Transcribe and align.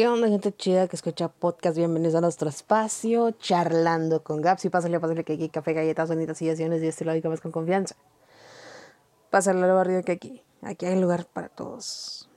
¿Qué 0.00 0.08
onda, 0.08 0.28
gente 0.28 0.50
chida 0.56 0.88
que 0.88 0.96
escucha 0.96 1.28
podcast? 1.28 1.76
Bienvenidos 1.76 2.14
a 2.14 2.22
nuestro 2.22 2.48
espacio, 2.48 3.32
charlando 3.32 4.24
con 4.24 4.40
Gaps. 4.40 4.64
Y 4.64 4.70
pásale, 4.70 4.98
pásale 4.98 5.24
que 5.24 5.34
aquí 5.34 5.50
café, 5.50 5.74
galletas, 5.74 6.08
bonitas 6.08 6.40
y 6.40 6.48
estilo 6.48 7.12
de 7.12 7.28
más 7.28 7.42
con 7.42 7.52
confianza. 7.52 7.96
Pásale 9.28 9.62
al 9.62 9.74
barrio 9.74 10.02
que 10.02 10.12
aquí. 10.12 10.42
Aquí 10.62 10.86
hay 10.86 10.98
lugar 10.98 11.26
para 11.26 11.50
todos. 11.50 12.30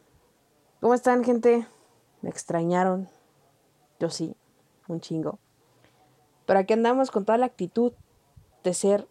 ¿Cómo 0.81 0.94
están, 0.94 1.24
gente? 1.24 1.65
¿Me 2.22 2.29
extrañaron? 2.29 3.08
Yo 3.98 4.10
sí, 4.10 4.36
un 4.90 5.00
chingo. 5.00 5.40
Pero 6.46 6.60
aquí 6.60 6.74
andamos 6.74 7.12
con 7.12 7.24
toda 7.24 7.38
la 7.38 7.46
actitud 7.46 7.94
de 8.66 8.74
ser 8.74 9.08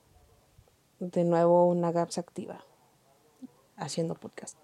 de 1.00 1.24
nuevo 1.24 1.66
una 1.68 1.90
Gaps 1.90 2.18
activa, 2.18 2.62
haciendo 3.78 4.14
podcast. 4.14 4.58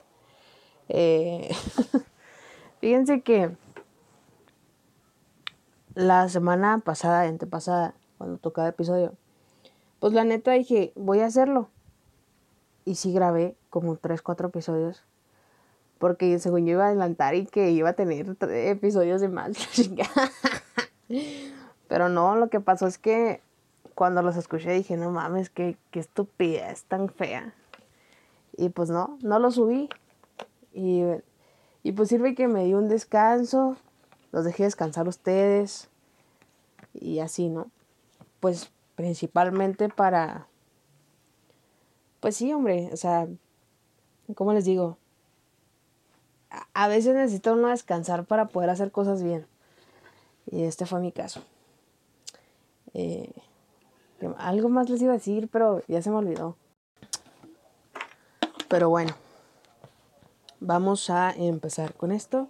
Eh, 0.91 1.49
fíjense 2.83 3.23
que 3.23 3.57
la 5.95 6.29
semana 6.29 6.79
pasada, 6.79 7.23
antepasada, 7.23 7.95
cuando 8.19 8.39
tocaba 8.39 8.69
episodio, 8.69 9.15
pues 10.01 10.13
la 10.13 10.25
neta 10.25 10.53
dije, 10.53 10.93
voy 10.95 11.21
a 11.21 11.27
hacerlo. 11.27 11.69
Y 12.85 12.95
sí 12.95 13.13
grabé 13.13 13.57
como 13.71 13.97
3, 13.97 14.23
4 14.23 14.49
episodios. 14.49 15.05
Porque 15.99 16.39
según 16.39 16.67
yo 16.67 16.73
iba 16.73 16.85
a 16.85 16.89
adelantar 16.89 17.35
y 17.35 17.47
que 17.47 17.71
iba 17.71 17.91
a 17.91 17.95
tener 17.95 18.37
episodios 18.51 19.21
de 19.21 19.29
más. 19.29 19.57
Pero 21.89 22.09
no, 22.09 22.37
lo 22.37 22.49
que 22.49 22.61
pasó 22.61 22.87
es 22.87 22.99
que 22.99 23.43
cuando 23.95 24.23
los 24.23 24.37
escuché 24.37 24.71
dije, 24.73 24.97
no 24.97 25.11
mames, 25.11 25.51
qué, 25.51 25.77
qué 25.91 25.99
estupidez 25.99 26.85
tan 26.85 27.09
fea. 27.09 27.53
Y 28.57 28.69
pues 28.69 28.91
no, 28.91 29.19
no 29.23 29.39
lo 29.39 29.51
subí. 29.51 29.89
Y, 30.73 31.03
y 31.83 31.93
pues 31.93 32.09
sirve 32.09 32.35
que 32.37 32.47
me 32.47 32.65
di 32.65 32.75
un 32.75 32.89
descanso, 32.89 33.77
los 34.33 34.45
dejé 34.45 34.65
descansar 34.65 35.09
ustedes 35.09 35.89
y 36.93 37.21
así, 37.21 37.49
¿no? 37.49 37.71
Pues 38.41 38.71
principalmente 38.95 39.89
para, 39.89 40.49
pues 42.21 42.37
sí, 42.37 42.53
hombre, 42.53 42.91
o 42.93 42.97
sea, 42.97 43.29
¿cómo 44.35 44.53
les 44.53 44.65
digo? 44.65 44.99
A, 46.73 46.89
veces 46.89 47.15
necesito 47.15 47.53
uno 47.53 47.69
descansar 47.69 48.25
para 48.25 48.49
poder 48.49 48.71
hacer 48.71 48.91
cosas 48.91 49.23
bien. 49.23 49.47
Y 50.51 50.65
este 50.65 50.87
fue 50.87 51.01
mi 51.01 51.13
caso. 51.13 51.43
Eh, 52.95 53.31
algo 54.39 54.69
más 54.69 54.89
les 54.89 55.03
iba 55.03 55.13
a 55.13 55.17
decir, 55.19 55.49
pero 55.53 55.83
ya 55.89 56.01
se 56.01 56.11
me 56.11 56.17
olvidó. 56.17 56.57
Pero 58.69 58.89
bueno, 58.89 59.15
vamos 60.61 61.11
a 61.11 61.33
empezar 61.33 61.95
con 61.95 62.13
esto. 62.13 62.49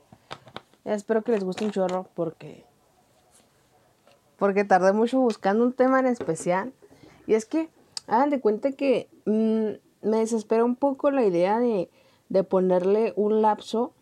Espero 0.94 1.22
que 1.22 1.32
les 1.32 1.44
guste 1.44 1.66
un 1.66 1.70
chorro 1.70 2.06
porque 2.14 2.64
porque 4.38 4.64
tardé 4.64 4.92
mucho 4.92 5.20
buscando 5.20 5.64
un 5.64 5.72
tema 5.72 6.00
en 6.00 6.06
especial. 6.06 6.72
Y 7.26 7.34
es 7.34 7.44
que, 7.44 7.68
hagan 8.06 8.30
de 8.30 8.40
cuenta 8.40 8.72
que 8.72 9.08
mm, 9.26 10.08
me 10.08 10.18
desespera 10.18 10.64
un 10.64 10.76
poco 10.76 11.10
la 11.10 11.24
idea 11.24 11.58
de, 11.58 11.90
de 12.30 12.44
ponerle 12.44 13.12
un 13.16 13.42
lapso 13.42 13.92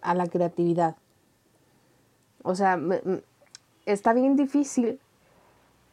a 0.00 0.14
la 0.14 0.26
creatividad. 0.26 0.96
O 2.42 2.56
sea, 2.56 2.80
está 3.86 4.12
bien 4.12 4.36
difícil, 4.36 4.98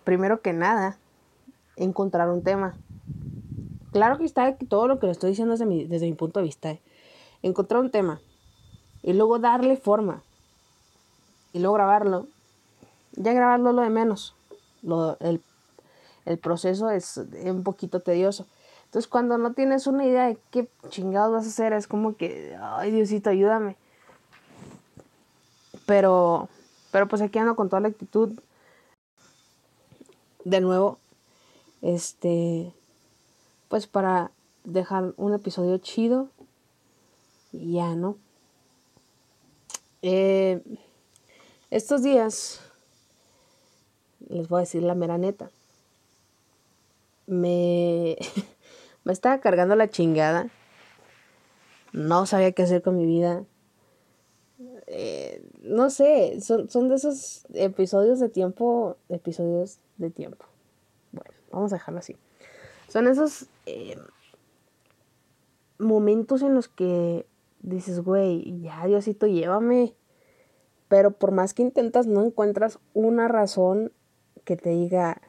primero 0.03 0.41
que 0.41 0.53
nada, 0.53 0.97
encontrar 1.75 2.29
un 2.29 2.43
tema. 2.43 2.75
Claro 3.91 4.17
que 4.17 4.25
está 4.25 4.55
todo 4.55 4.87
lo 4.87 4.99
que 4.99 5.05
le 5.05 5.11
estoy 5.11 5.31
diciendo 5.31 5.51
desde 5.51 5.65
mi, 5.65 5.83
desde 5.83 6.07
mi 6.07 6.13
punto 6.13 6.39
de 6.39 6.45
vista. 6.45 6.71
¿eh? 6.71 6.81
Encontrar 7.43 7.81
un 7.81 7.91
tema 7.91 8.21
y 9.03 9.13
luego 9.13 9.39
darle 9.39 9.77
forma 9.77 10.21
y 11.53 11.59
luego 11.59 11.75
grabarlo 11.75 12.27
ya 13.13 13.33
grabarlo 13.33 13.71
lo 13.71 13.81
de 13.81 13.89
menos. 13.89 14.35
el, 15.19 16.37
proceso 16.39 16.89
es 16.89 17.17
un 17.17 17.63
poquito 17.63 17.99
tedioso. 17.99 18.45
Entonces, 18.85 19.07
cuando 19.07 19.37
no 19.37 19.53
tienes 19.53 19.87
una 19.87 20.05
idea 20.05 20.27
de 20.27 20.37
qué 20.49 20.67
chingados 20.89 21.31
vas 21.31 21.45
a 21.45 21.49
hacer, 21.49 21.73
es 21.73 21.87
como 21.87 22.15
que, 22.15 22.57
ay, 22.61 22.91
Diosito, 22.91 23.29
ayúdame. 23.29 23.77
Pero, 25.85 26.49
pero 26.91 27.07
pues 27.07 27.21
aquí 27.21 27.39
ando 27.39 27.55
con 27.55 27.69
toda 27.69 27.81
la 27.81 27.87
actitud. 27.87 28.37
De 30.43 30.59
nuevo, 30.59 30.97
este, 31.81 32.73
pues 33.69 33.87
para 33.87 34.31
dejar 34.63 35.13
un 35.17 35.33
episodio 35.33 35.77
chido. 35.77 36.27
Y 37.53 37.73
ya, 37.73 37.95
¿no? 37.95 38.15
Eh, 40.01 40.61
estos 41.69 42.01
días 42.01 42.59
les 44.29 44.47
voy 44.47 44.59
a 44.59 44.61
decir 44.61 44.83
la 44.83 44.95
mera 44.95 45.17
neta. 45.17 45.51
Me, 47.27 48.17
estaba 49.05 49.39
cargando 49.39 49.75
la 49.75 49.89
chingada. 49.89 50.49
No 51.93 52.25
sabía 52.25 52.51
qué 52.51 52.63
hacer 52.63 52.81
con 52.81 52.97
mi 52.97 53.05
vida. 53.05 53.45
Eh, 54.87 55.41
no 55.61 55.89
sé, 55.89 56.41
son, 56.41 56.69
son 56.69 56.89
de 56.89 56.95
esos 56.95 57.45
episodios 57.53 58.19
de 58.19 58.29
tiempo, 58.29 58.97
episodios 59.09 59.79
de 59.97 60.09
tiempo. 60.09 60.45
Bueno, 61.11 61.31
vamos 61.51 61.71
a 61.71 61.75
dejarlo 61.75 61.99
así. 61.99 62.17
Son 62.89 63.07
esos 63.07 63.45
eh, 63.65 63.97
momentos 65.77 66.41
en 66.41 66.53
los 66.53 66.67
que 66.67 67.25
dices, 67.61 68.01
güey, 68.01 68.61
ya 68.61 68.85
Diosito, 68.85 69.27
llévame. 69.27 69.93
Pero 70.87 71.11
por 71.11 71.31
más 71.31 71.53
que 71.53 71.61
intentas, 71.61 72.07
no 72.07 72.25
encuentras 72.25 72.79
una 72.93 73.27
razón 73.27 73.91
que 74.43 74.57
te 74.57 74.71
diga, 74.71 75.21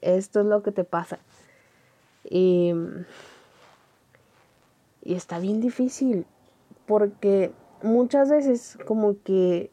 esto 0.00 0.40
es 0.40 0.46
lo 0.46 0.62
que 0.62 0.72
te 0.72 0.84
pasa. 0.84 1.20
Y, 2.28 2.72
y 5.04 5.14
está 5.14 5.38
bien 5.38 5.60
difícil, 5.60 6.26
porque 6.86 7.52
muchas 7.82 8.30
veces 8.30 8.78
como 8.86 9.16
que 9.22 9.70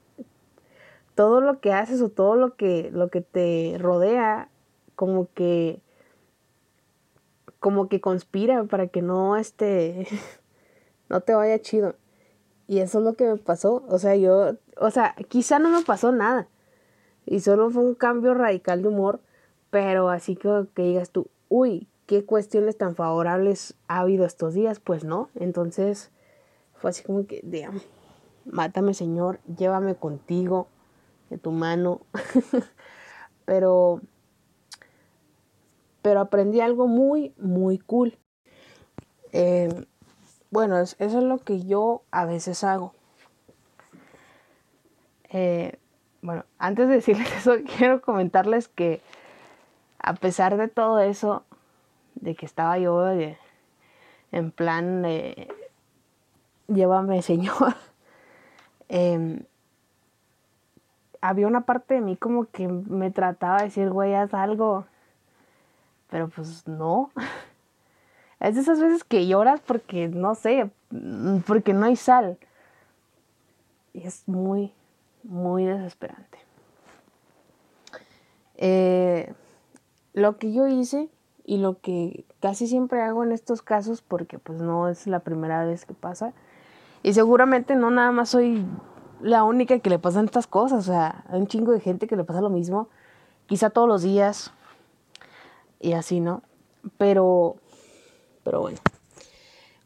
todo 1.15 1.41
lo 1.41 1.59
que 1.59 1.73
haces 1.73 2.01
o 2.01 2.09
todo 2.09 2.35
lo 2.35 2.55
que, 2.55 2.91
lo 2.91 3.09
que 3.09 3.21
te 3.21 3.77
rodea, 3.79 4.49
como 4.95 5.27
que 5.33 5.81
como 7.59 7.89
que 7.89 7.99
conspira 7.99 8.63
para 8.63 8.87
que 8.87 9.01
no 9.01 9.35
este 9.35 10.07
no 11.09 11.21
te 11.21 11.33
vaya 11.33 11.59
chido. 11.59 11.95
Y 12.67 12.79
eso 12.79 12.99
es 12.99 13.05
lo 13.05 13.13
que 13.13 13.25
me 13.25 13.37
pasó. 13.37 13.83
O 13.89 13.97
sea, 13.97 14.15
yo, 14.15 14.55
o 14.77 14.91
sea, 14.91 15.15
quizá 15.27 15.59
no 15.59 15.69
me 15.69 15.83
pasó 15.83 16.11
nada. 16.11 16.47
Y 17.25 17.41
solo 17.41 17.69
fue 17.71 17.83
un 17.83 17.95
cambio 17.95 18.33
radical 18.33 18.81
de 18.81 18.87
humor, 18.87 19.21
pero 19.69 20.09
así 20.09 20.35
que, 20.35 20.65
que 20.73 20.83
digas 20.83 21.09
tú, 21.09 21.29
uy, 21.47 21.87
qué 22.05 22.25
cuestiones 22.25 22.77
tan 22.77 22.95
favorables 22.95 23.75
ha 23.87 23.99
habido 23.99 24.25
estos 24.25 24.53
días, 24.53 24.79
pues 24.79 25.03
no. 25.03 25.29
Entonces 25.35 26.11
fue 26.75 26.91
así 26.91 27.03
como 27.03 27.25
que, 27.27 27.41
damn, 27.43 27.81
mátame 28.45 28.93
Señor, 28.93 29.39
llévame 29.57 29.95
contigo, 29.95 30.67
de 31.29 31.37
tu 31.37 31.51
mano. 31.51 32.01
pero, 33.45 34.01
pero 36.01 36.19
aprendí 36.21 36.61
algo 36.61 36.87
muy, 36.87 37.33
muy 37.37 37.77
cool. 37.77 38.17
Eh, 39.31 39.69
bueno, 40.51 40.77
eso 40.79 40.95
es 40.99 41.13
lo 41.13 41.37
que 41.39 41.65
yo 41.65 42.03
a 42.11 42.25
veces 42.25 42.63
hago. 42.63 42.93
Eh, 45.29 45.77
bueno, 46.21 46.45
antes 46.57 46.87
de 46.87 46.95
decirles 46.95 47.31
eso, 47.37 47.55
quiero 47.77 48.01
comentarles 48.01 48.67
que 48.67 49.01
a 49.99 50.13
pesar 50.13 50.57
de 50.57 50.67
todo 50.67 50.99
eso, 50.99 51.43
de 52.15 52.35
que 52.35 52.45
estaba 52.45 52.77
yo 52.77 53.05
en 54.31 54.51
plan 54.51 55.01
de 55.01 55.47
llévame 56.67 57.21
Señor, 57.21 57.75
em, 58.87 59.43
había 61.21 61.47
una 61.47 61.61
parte 61.61 61.95
de 61.95 62.01
mí 62.01 62.15
como 62.15 62.45
que 62.45 62.67
me 62.67 63.11
trataba 63.11 63.57
de 63.57 63.65
decir, 63.65 63.89
güey, 63.89 64.15
haz 64.15 64.33
algo, 64.33 64.85
pero 66.09 66.29
pues 66.29 66.67
no. 66.67 67.11
Es 68.39 68.55
de 68.55 68.61
esas 68.61 68.79
veces 68.79 69.03
que 69.03 69.27
lloras 69.27 69.59
porque, 69.59 70.07
no 70.07 70.35
sé, 70.35 70.69
porque 71.45 71.73
no 71.73 71.85
hay 71.85 71.95
sal. 71.95 72.37
Y 73.93 74.05
es 74.05 74.27
muy, 74.27 74.73
muy 75.23 75.65
desesperante. 75.65 76.37
Eh, 78.57 79.33
lo 80.13 80.37
que 80.37 80.51
yo 80.51 80.67
hice 80.67 81.09
y 81.45 81.57
lo 81.57 81.79
que 81.79 82.25
casi 82.41 82.67
siempre 82.67 83.01
hago 83.01 83.23
en 83.23 83.31
estos 83.31 83.61
casos, 83.61 84.01
porque 84.01 84.37
pues 84.37 84.61
no 84.61 84.87
es 84.87 85.07
la 85.07 85.19
primera 85.19 85.65
vez 85.65 85.85
que 85.85 85.93
pasa, 85.93 86.33
y 87.01 87.13
seguramente 87.13 87.75
no 87.75 87.89
nada 87.89 88.11
más 88.11 88.29
soy 88.29 88.65
la 89.21 89.43
única 89.43 89.79
que 89.79 89.89
le 89.89 89.97
pasan 89.97 90.25
estas 90.25 90.47
cosas, 90.47 90.87
o 90.87 90.91
sea, 90.91 91.23
hay 91.29 91.39
un 91.39 91.47
chingo 91.47 91.71
de 91.71 91.79
gente 91.79 92.07
que 92.07 92.15
le 92.15 92.23
pasa 92.23 92.41
lo 92.41 92.49
mismo, 92.49 92.87
quizá 93.47 93.69
todos 93.69 93.87
los 93.87 94.03
días, 94.03 94.53
y 95.79 95.93
así, 95.93 96.19
¿no? 96.19 96.43
Pero, 96.97 97.55
pero 98.49 98.61
bueno, 98.61 98.79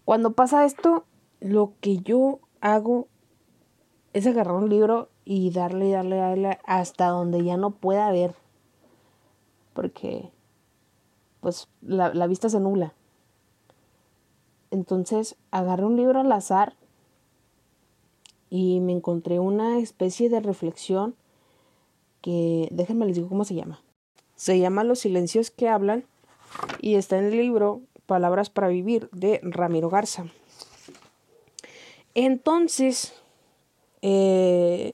cuando 0.05 0.31
pasa 0.31 0.63
esto, 0.63 1.03
lo 1.41 1.73
que 1.81 1.97
yo 1.97 2.39
hago 2.61 3.09
es 4.13 4.25
agarrar 4.25 4.55
un 4.55 4.69
libro 4.69 5.09
y 5.25 5.51
darle, 5.51 5.91
darle, 5.91 6.15
darle 6.15 6.59
hasta 6.63 7.07
donde 7.07 7.43
ya 7.43 7.57
no 7.57 7.71
pueda 7.71 8.09
ver. 8.13 8.35
Porque, 9.73 10.31
pues, 11.41 11.67
la, 11.81 12.13
la 12.13 12.25
vista 12.25 12.47
se 12.47 12.61
nubla. 12.61 12.93
Entonces, 14.71 15.35
agarré 15.51 15.83
un 15.83 15.97
libro 15.97 16.21
al 16.21 16.31
azar 16.31 16.77
y 18.49 18.79
me 18.79 18.93
encontré 18.93 19.39
una 19.39 19.77
especie 19.79 20.29
de 20.29 20.39
reflexión 20.39 21.15
que, 22.21 22.69
déjenme 22.71 23.07
les 23.07 23.17
digo 23.17 23.27
cómo 23.27 23.43
se 23.43 23.55
llama. 23.55 23.83
Se 24.37 24.57
llama 24.57 24.85
Los 24.85 24.99
silencios 24.99 25.51
que 25.51 25.67
hablan 25.67 26.05
y 26.79 26.95
está 26.95 27.17
en 27.17 27.25
el 27.25 27.31
libro 27.31 27.81
Palabras 28.05 28.49
para 28.49 28.67
Vivir 28.67 29.09
de 29.11 29.39
Ramiro 29.43 29.89
Garza. 29.89 30.25
Entonces, 32.15 33.13
eh, 34.01 34.93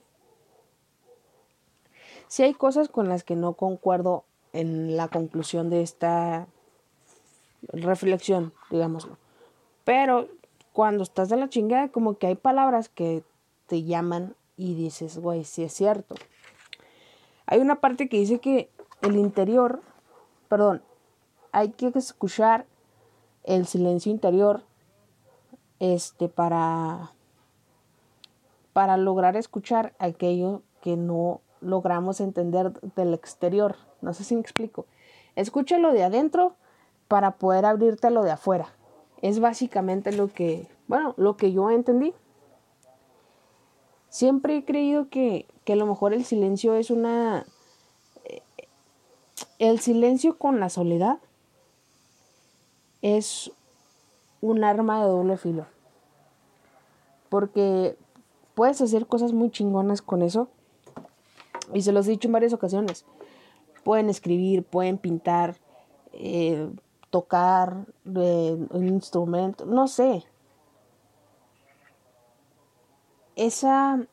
si 2.28 2.42
hay 2.44 2.54
cosas 2.54 2.88
con 2.88 3.08
las 3.08 3.24
que 3.24 3.36
no 3.36 3.54
concuerdo 3.54 4.24
en 4.52 4.96
la 4.96 5.08
conclusión 5.08 5.68
de 5.70 5.82
esta 5.82 6.46
reflexión, 7.68 8.52
digámoslo. 8.70 9.18
Pero 9.84 10.28
cuando 10.72 11.02
estás 11.02 11.28
de 11.28 11.36
la 11.36 11.48
chingada, 11.48 11.88
como 11.88 12.18
que 12.18 12.28
hay 12.28 12.36
palabras 12.36 12.88
que 12.88 13.24
te 13.66 13.82
llaman 13.82 14.34
y 14.56 14.74
dices, 14.74 15.18
güey, 15.18 15.44
sí 15.44 15.64
es 15.64 15.72
cierto. 15.72 16.14
Hay 17.46 17.60
una 17.60 17.80
parte 17.80 18.08
que 18.08 18.18
dice 18.18 18.38
que 18.38 18.70
el 19.02 19.16
interior, 19.16 19.82
perdón, 20.48 20.82
hay 21.52 21.70
que 21.70 21.90
escuchar 21.94 22.66
el 23.44 23.66
silencio 23.66 24.12
interior 24.12 24.62
este 25.78 26.28
para 26.28 27.12
para 28.72 28.96
lograr 28.96 29.36
escuchar 29.36 29.94
aquello 29.98 30.62
que 30.80 30.96
no 30.96 31.40
logramos 31.60 32.20
entender 32.20 32.72
del 32.96 33.14
exterior. 33.14 33.76
No 34.00 34.14
sé 34.14 34.24
si 34.24 34.34
me 34.34 34.40
explico. 34.40 34.86
Escúchalo 35.36 35.92
de 35.92 36.04
adentro 36.04 36.54
para 37.08 37.32
poder 37.32 37.66
abrirte 37.66 38.10
lo 38.10 38.22
de 38.22 38.30
afuera. 38.30 38.72
Es 39.22 39.40
básicamente 39.40 40.12
lo 40.12 40.28
que, 40.28 40.68
bueno, 40.86 41.14
lo 41.16 41.36
que 41.36 41.52
yo 41.52 41.70
entendí. 41.70 42.14
Siempre 44.08 44.56
he 44.56 44.64
creído 44.64 45.08
que, 45.08 45.46
que 45.64 45.74
a 45.74 45.76
lo 45.76 45.86
mejor 45.86 46.14
el 46.14 46.24
silencio 46.24 46.74
es 46.74 46.90
una... 46.90 47.44
Eh, 48.24 48.42
el 49.58 49.80
silencio 49.80 50.38
con 50.38 50.58
la 50.58 50.70
soledad 50.70 51.18
es 53.02 53.52
un 54.40 54.64
arma 54.64 55.02
de 55.02 55.08
doble 55.08 55.36
filo. 55.36 55.66
Porque 57.28 57.96
puedes 58.54 58.80
hacer 58.80 59.06
cosas 59.06 59.32
muy 59.32 59.50
chingonas 59.50 60.02
con 60.02 60.22
eso. 60.22 60.48
Y 61.72 61.82
se 61.82 61.92
los 61.92 62.06
he 62.06 62.12
dicho 62.12 62.28
en 62.28 62.32
varias 62.32 62.52
ocasiones. 62.52 63.04
Pueden 63.84 64.10
escribir, 64.10 64.64
pueden 64.64 64.98
pintar, 64.98 65.56
eh, 66.12 66.70
tocar 67.10 67.86
eh, 68.14 68.66
un 68.70 68.88
instrumento, 68.88 69.64
no 69.66 69.88
sé. 69.88 70.24
Esa 73.36 74.06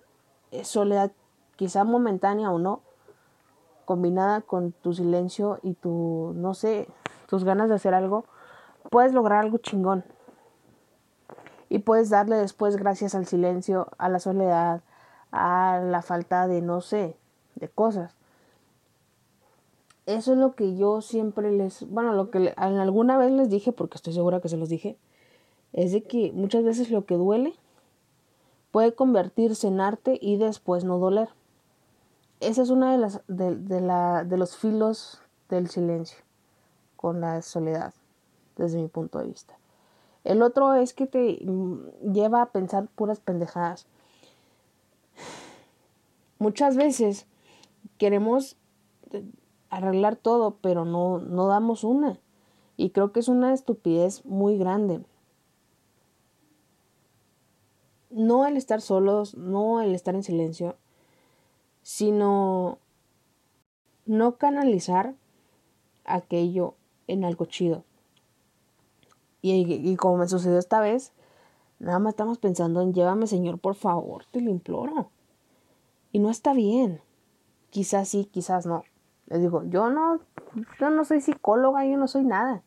soledad, 0.63 1.11
quizá 1.57 1.83
momentánea 1.83 2.51
o 2.51 2.59
no, 2.59 2.81
combinada 3.85 4.41
con 4.41 4.71
tu 4.71 4.93
silencio 4.93 5.59
y 5.63 5.73
tu, 5.73 6.33
no 6.35 6.53
sé, 6.53 6.87
tus 7.27 7.43
ganas 7.43 7.69
de 7.69 7.75
hacer 7.75 7.93
algo, 7.93 8.25
puedes 8.89 9.13
lograr 9.13 9.43
algo 9.43 9.57
chingón. 9.57 10.03
Y 11.69 11.79
puedes 11.79 12.09
darle 12.09 12.37
después 12.37 12.77
gracias 12.77 13.13
al 13.13 13.25
silencio, 13.25 13.89
a 13.97 14.09
la 14.09 14.19
soledad, 14.19 14.81
a 15.31 15.81
la 15.83 16.01
falta 16.01 16.47
de, 16.47 16.61
no 16.61 16.81
sé, 16.81 17.17
de 17.55 17.67
cosas. 17.67 18.15
Eso 20.05 20.31
es 20.31 20.37
lo 20.37 20.55
que 20.55 20.77
yo 20.77 21.01
siempre 21.01 21.51
les, 21.51 21.85
bueno, 21.89 22.13
lo 22.13 22.31
que 22.31 22.53
alguna 22.55 23.17
vez 23.17 23.31
les 23.31 23.49
dije, 23.49 23.73
porque 23.73 23.97
estoy 23.97 24.13
segura 24.13 24.39
que 24.39 24.47
se 24.47 24.55
los 24.55 24.69
dije, 24.69 24.97
es 25.73 25.91
de 25.91 26.03
que 26.03 26.31
muchas 26.31 26.63
veces 26.63 26.89
lo 26.89 27.05
que 27.05 27.15
duele 27.15 27.53
puede 28.71 28.95
convertirse 28.95 29.67
en 29.67 29.81
arte 29.81 30.17
y 30.21 30.37
después 30.37 30.85
no 30.85 30.97
doler. 30.97 31.29
Esa 32.39 32.61
es 32.61 32.69
una 32.69 32.91
de 32.91 32.97
las 32.99 33.21
de, 33.27 33.81
la, 33.81 34.23
de 34.23 34.37
los 34.37 34.55
filos 34.55 35.21
del 35.49 35.69
silencio 35.69 36.19
con 36.95 37.19
la 37.19 37.41
soledad, 37.41 37.93
desde 38.63 38.81
mi 38.81 38.87
punto 38.87 39.19
de 39.19 39.27
vista. 39.27 39.57
El 40.23 40.41
otro 40.41 40.73
es 40.73 40.93
que 40.93 41.07
te 41.07 41.39
mm, 41.43 42.11
lleva 42.13 42.41
a 42.41 42.51
pensar 42.51 42.87
puras 42.87 43.19
pendejadas. 43.19 43.87
Muchas 46.39 46.75
veces 46.75 47.25
queremos 47.97 48.57
arreglar 49.69 50.15
todo, 50.15 50.57
pero 50.61 50.85
no, 50.85 51.19
no 51.19 51.47
damos 51.47 51.83
una. 51.83 52.19
Y 52.75 52.91
creo 52.91 53.11
que 53.11 53.19
es 53.19 53.27
una 53.27 53.53
estupidez 53.53 54.25
muy 54.25 54.57
grande. 54.57 55.03
No 58.09 58.45
el 58.45 58.57
estar 58.57 58.81
solos, 58.81 59.35
no 59.35 59.81
el 59.81 59.95
estar 59.95 60.15
en 60.15 60.23
silencio, 60.23 60.77
sino 61.81 62.79
no 64.05 64.37
canalizar 64.37 65.15
aquello 66.05 66.75
en 67.07 67.23
algo 67.25 67.45
chido. 67.45 67.83
Y, 69.41 69.51
y, 69.53 69.95
como 69.95 70.17
me 70.17 70.27
sucedió 70.27 70.57
esta 70.57 70.79
vez, 70.79 71.13
nada 71.79 71.99
más 71.99 72.11
estamos 72.11 72.37
pensando 72.39 72.81
en 72.81 72.93
llévame 72.93 73.27
Señor, 73.27 73.59
por 73.59 73.75
favor, 73.75 74.25
te 74.31 74.41
lo 74.41 74.49
imploro. 74.49 75.09
Y 76.11 76.19
no 76.19 76.29
está 76.29 76.53
bien. 76.53 77.01
Quizás 77.69 78.09
sí, 78.09 78.25
quizás 78.25 78.65
no. 78.65 78.83
Les 79.27 79.41
digo, 79.41 79.63
yo 79.65 79.89
no, 79.89 80.19
yo 80.79 80.89
no 80.89 81.05
soy 81.05 81.21
psicóloga, 81.21 81.85
yo 81.85 81.97
no 81.97 82.07
soy 82.07 82.23
nada. 82.23 82.63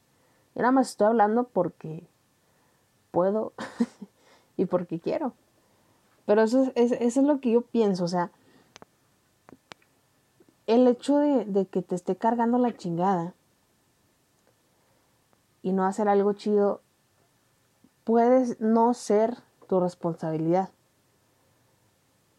Yo 0.55 0.63
nada 0.63 0.73
más 0.73 0.91
estoy 0.91 1.09
hablando 1.09 1.45
porque 1.45 2.07
puedo 3.11 3.53
y 4.57 4.67
porque 4.67 5.01
quiero. 5.01 5.33
Pero 6.27 6.43
eso 6.43 6.71
es, 6.75 6.93
eso 6.93 7.21
es 7.21 7.27
lo 7.27 7.41
que 7.41 7.53
yo 7.53 7.63
pienso, 7.63 8.05
o 8.05 8.09
sea, 8.09 8.31
el 10.67 10.87
hecho 10.87 11.19
de, 11.19 11.45
de 11.45 11.67
que 11.67 11.83
te 11.83 11.97
esté 11.97 12.15
cargando 12.15 12.57
la 12.59 12.77
chingada 12.77 13.35
y 15.63 15.73
no 15.73 15.85
hacer 15.85 16.09
algo 16.09 16.33
chido 16.33 16.81
puede 18.05 18.57
no 18.59 18.95
ser 18.95 19.37
tu 19.69 19.81
responsabilidad. 19.81 20.71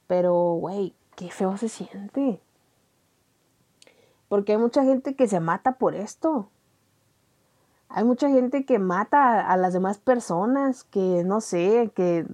Pero, 0.08 0.34
güey, 0.56 0.94
qué 1.16 1.30
feo 1.30 1.56
se 1.58 1.70
siente. 1.70 2.42
Porque 4.28 4.54
hay 4.54 4.58
mucha 4.58 4.84
gente 4.84 5.16
que 5.16 5.28
se 5.28 5.40
mata 5.40 5.74
por 5.74 5.96
esto. 5.96 6.50
Hay 7.90 8.04
mucha 8.04 8.30
gente 8.30 8.66
que 8.66 8.80
mata 8.80 9.50
a, 9.50 9.58
las 9.58 9.74
demás 9.74 9.98
personas, 9.98 10.84
que 10.86 11.24
no 11.26 11.42
sé, 11.42 11.92
que 11.94 12.26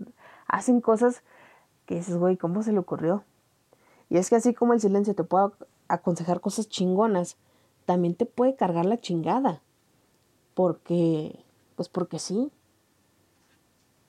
hacen 0.47 0.81
cosas 0.81 1.23
que 1.85 1.95
dices, 1.95 2.17
güey, 2.17 2.37
¿cómo 2.37 2.61
se 2.63 2.71
le 2.71 2.79
ocurrió? 2.79 3.23
Y 4.09 4.17
es 4.17 4.29
que 4.29 4.35
así 4.35 4.53
como 4.53 4.73
el 4.73 4.81
silencio 4.81 5.15
te 5.15 5.23
puede 5.23 5.49
aconsejar 5.87 6.41
cosas 6.41 6.69
chingonas, 6.69 7.37
también 7.85 8.13
te 8.15 8.25
puede 8.25 8.55
cargar 8.55 8.85
la 8.85 8.97
chingada. 8.97 9.61
Porque, 10.57 11.45
pues 11.75 11.87
porque 11.87 12.17
sí. 12.17 12.51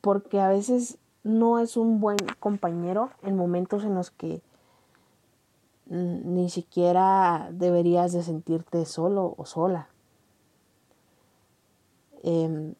Porque 0.00 0.40
a 0.40 0.48
veces 0.48 0.96
no 1.22 1.58
es 1.58 1.76
un 1.76 2.00
buen 2.00 2.16
compañero 2.40 3.10
en 3.22 3.36
momentos 3.36 3.84
en 3.84 3.94
los 3.94 4.10
que 4.10 4.40
ni 5.84 6.48
siquiera 6.48 7.50
deberías 7.52 8.14
de 8.14 8.22
sentirte 8.22 8.86
solo 8.86 9.34
o 9.36 9.44
sola. 9.44 9.90
Em, 12.22 12.76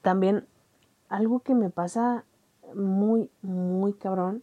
también 0.00 0.48
algo 1.08 1.40
que 1.44 1.54
me 1.54 1.70
pasa 1.70 2.24
muy, 2.74 3.30
muy 3.40 3.92
cabrón 3.92 4.42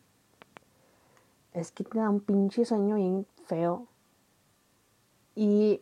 es 1.52 1.74
que 1.74 1.84
te 1.84 2.00
da 2.00 2.10
un 2.10 2.22
pinche 2.22 2.64
sueño 2.64 2.96
bien 2.96 3.28
feo. 3.46 3.88
Y, 5.36 5.82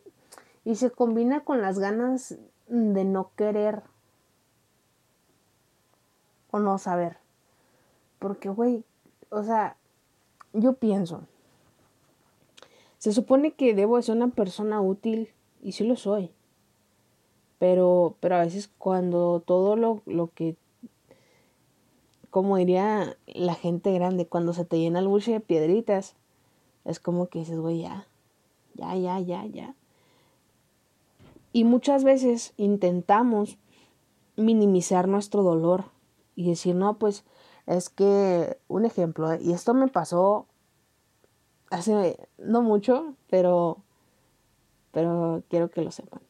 y 0.68 0.74
se 0.74 0.90
combina 0.90 1.44
con 1.44 1.62
las 1.62 1.78
ganas 1.78 2.36
de 2.66 3.04
no 3.06 3.30
querer 3.36 3.84
o 6.50 6.58
no 6.58 6.76
saber. 6.76 7.16
Porque, 8.18 8.50
güey, 8.50 8.84
o 9.30 9.42
sea, 9.42 9.78
yo 10.52 10.74
pienso, 10.74 11.22
se 12.98 13.14
supone 13.14 13.54
que 13.54 13.72
debo 13.72 14.02
ser 14.02 14.16
una 14.16 14.28
persona 14.28 14.82
útil 14.82 15.30
y 15.62 15.72
sí 15.72 15.84
lo 15.84 15.96
soy. 15.96 16.32
Pero, 17.58 18.16
pero 18.20 18.36
a 18.36 18.40
veces 18.40 18.68
cuando 18.76 19.40
todo 19.40 19.74
lo, 19.74 20.02
lo 20.04 20.26
que, 20.34 20.54
como 22.28 22.58
diría 22.58 23.16
la 23.26 23.54
gente 23.54 23.90
grande, 23.94 24.26
cuando 24.26 24.52
se 24.52 24.66
te 24.66 24.78
llena 24.78 24.98
el 24.98 25.08
buche 25.08 25.32
de 25.32 25.40
piedritas, 25.40 26.14
es 26.84 27.00
como 27.00 27.28
que 27.28 27.38
dices, 27.38 27.58
güey, 27.58 27.80
ya, 27.80 28.06
ya, 28.74 28.94
ya, 28.96 29.18
ya, 29.18 29.46
ya. 29.46 29.74
Y 31.58 31.64
muchas 31.64 32.04
veces 32.04 32.54
intentamos 32.56 33.58
minimizar 34.36 35.08
nuestro 35.08 35.42
dolor 35.42 35.86
y 36.36 36.48
decir, 36.48 36.76
no, 36.76 37.00
pues 37.00 37.24
es 37.66 37.88
que, 37.88 38.60
un 38.68 38.84
ejemplo, 38.84 39.34
y 39.34 39.52
esto 39.52 39.74
me 39.74 39.88
pasó 39.88 40.46
hace 41.68 42.16
no 42.38 42.62
mucho, 42.62 43.16
pero, 43.28 43.78
pero 44.92 45.42
quiero 45.48 45.68
que 45.68 45.82
lo 45.82 45.90
sepan. 45.90 46.20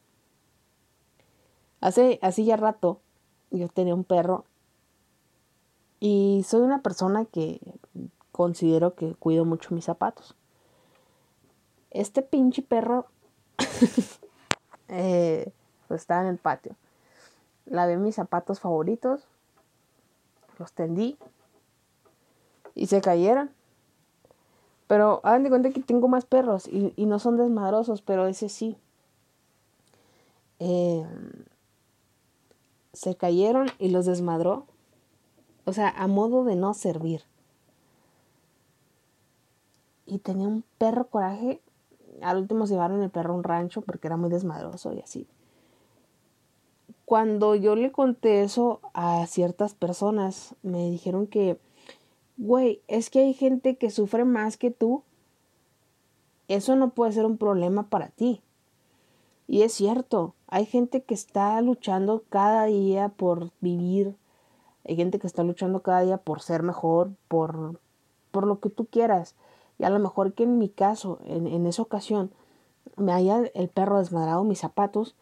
Hace, 1.82 2.18
hace 2.22 2.44
ya 2.44 2.56
rato 2.56 3.02
yo 3.50 3.68
tenía 3.68 3.94
un 3.94 4.04
perro 4.04 4.46
y 6.00 6.42
soy 6.48 6.62
una 6.62 6.80
persona 6.80 7.26
que 7.26 7.60
considero 8.32 8.94
que 8.94 9.14
cuido 9.14 9.44
mucho 9.44 9.74
mis 9.74 9.84
zapatos. 9.84 10.34
Este 11.90 12.22
pinche 12.22 12.62
perro 12.62 13.08
eh, 14.88 15.52
pues 15.86 16.02
estaba 16.02 16.22
en 16.22 16.28
el 16.28 16.38
patio. 16.38 16.74
Lavé 17.66 17.96
mis 17.96 18.14
zapatos 18.14 18.60
favoritos, 18.60 19.26
los 20.58 20.72
tendí 20.72 21.18
y 22.74 22.86
se 22.86 23.00
cayeron. 23.00 23.50
Pero 24.86 25.20
hagan 25.22 25.42
de 25.42 25.50
cuenta 25.50 25.70
que 25.70 25.82
tengo 25.82 26.08
más 26.08 26.24
perros 26.24 26.66
y, 26.66 26.94
no 27.04 27.18
son 27.18 27.36
desmadrosos, 27.36 28.00
pero 28.00 28.26
ese 28.26 28.48
sí. 28.48 28.76
Em, 30.58 31.44
se 32.94 33.14
cayeron 33.14 33.68
y 33.78 33.90
los 33.90 34.06
desmadró. 34.06 34.64
O 35.66 35.74
sea, 35.74 35.90
a 35.90 36.06
modo 36.06 36.44
de 36.44 36.56
no 36.56 36.72
servir. 36.72 37.22
Y 40.06 40.18
tenía 40.18 40.48
un 40.48 40.64
perro 40.78 41.08
coraje. 41.08 41.60
Al 42.22 42.38
último 42.38 42.66
se 42.66 42.74
llevaron 42.74 43.02
el 43.02 43.10
perro 43.10 43.34
a 43.34 43.36
un 43.36 43.44
rancho 43.44 43.82
porque 43.82 44.08
era 44.08 44.16
muy 44.16 44.30
desmadroso 44.30 44.92
y 44.92 45.00
así. 45.00 45.26
Cuando 47.04 47.54
yo 47.54 47.74
le 47.74 47.90
conté 47.90 48.42
eso 48.42 48.80
a 48.92 49.26
ciertas 49.26 49.74
personas, 49.74 50.54
me 50.62 50.90
dijeron 50.90 51.26
que 51.26 51.58
güey, 52.38 52.80
es 52.86 53.10
que 53.10 53.18
hay 53.18 53.34
gente 53.34 53.76
que 53.76 53.90
sufre 53.90 54.24
más 54.24 54.56
que 54.56 54.70
tú. 54.70 55.02
Eso 56.46 56.76
no 56.76 56.90
puede 56.90 57.12
ser 57.12 57.26
un 57.26 57.36
problema 57.36 57.90
para 57.90 58.08
ti. 58.08 58.40
Y 59.46 59.62
es 59.62 59.72
cierto, 59.72 60.34
hay 60.46 60.64
gente 60.64 61.02
que 61.02 61.14
está 61.14 61.60
luchando 61.60 62.22
cada 62.30 62.64
día 62.64 63.10
por 63.10 63.50
vivir, 63.60 64.14
hay 64.86 64.96
gente 64.96 65.18
que 65.18 65.26
está 65.26 65.42
luchando 65.42 65.82
cada 65.82 66.02
día 66.02 66.18
por 66.18 66.40
ser 66.40 66.62
mejor, 66.62 67.10
por, 67.28 67.80
por 68.30 68.46
lo 68.46 68.60
que 68.60 68.70
tú 68.70 68.86
quieras. 68.86 69.34
Y 69.78 69.84
a 69.84 69.90
lo 69.90 69.98
mejor 69.98 70.32
que 70.32 70.44
en 70.44 70.58
mi 70.58 70.68
caso, 70.68 71.18
en, 71.24 71.46
en 71.46 71.66
esa 71.66 71.82
ocasión, 71.82 72.30
me 72.96 73.12
haya 73.12 73.44
el 73.54 73.68
perro 73.68 73.98
desmadrado 73.98 74.44
mis 74.44 74.58
zapatos, 74.58 75.14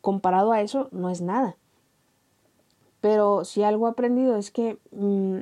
comparado 0.00 0.52
a 0.52 0.60
eso, 0.60 0.88
no 0.92 1.10
es 1.10 1.20
nada. 1.20 1.56
Pero 3.00 3.44
si 3.44 3.62
algo 3.62 3.86
he 3.86 3.90
aprendido 3.90 4.36
es 4.36 4.50
que 4.50 4.78
mm, 4.92 5.38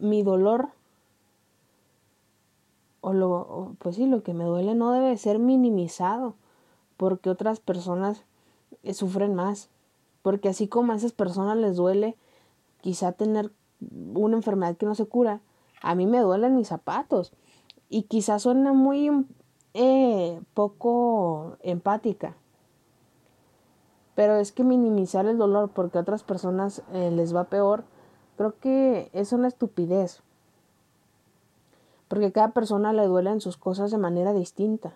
mi 0.00 0.22
dolor 0.22 0.68
o 3.00 3.12
lo 3.12 3.74
pues 3.78 3.96
sí 3.96 4.06
lo 4.06 4.22
que 4.22 4.34
me 4.34 4.44
duele 4.44 4.74
no 4.74 4.92
debe 4.92 5.16
ser 5.16 5.38
minimizado 5.38 6.34
porque 6.96 7.30
otras 7.30 7.60
personas 7.60 8.24
eh, 8.82 8.94
sufren 8.94 9.34
más 9.34 9.70
porque 10.22 10.48
así 10.48 10.68
como 10.68 10.92
a 10.92 10.96
esas 10.96 11.12
personas 11.12 11.56
les 11.56 11.76
duele 11.76 12.16
quizá 12.80 13.12
tener 13.12 13.52
una 14.14 14.36
enfermedad 14.36 14.76
que 14.76 14.86
no 14.86 14.94
se 14.94 15.06
cura 15.06 15.40
a 15.80 15.94
mí 15.94 16.06
me 16.06 16.18
duelen 16.18 16.56
mis 16.56 16.68
zapatos 16.68 17.32
y 17.88 18.04
quizá 18.04 18.38
suena 18.38 18.72
muy 18.72 19.26
eh, 19.74 20.40
poco 20.54 21.56
empática 21.62 22.34
pero 24.14 24.36
es 24.36 24.50
que 24.50 24.64
minimizar 24.64 25.26
el 25.26 25.38
dolor 25.38 25.70
porque 25.72 25.98
a 25.98 26.00
otras 26.00 26.24
personas 26.24 26.82
eh, 26.92 27.10
les 27.10 27.34
va 27.34 27.44
peor 27.44 27.84
Creo 28.38 28.54
que 28.60 29.10
es 29.12 29.32
una 29.32 29.48
estupidez. 29.48 30.22
Porque 32.06 32.30
cada 32.30 32.52
persona 32.52 32.92
le 32.92 33.04
duelen 33.04 33.40
sus 33.40 33.56
cosas 33.56 33.90
de 33.90 33.98
manera 33.98 34.32
distinta. 34.32 34.94